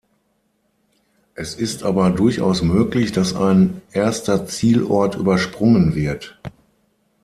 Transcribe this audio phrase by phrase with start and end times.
[1.35, 6.41] Es ist aber durchaus möglich, dass ein erster Zielort übersprungen wird.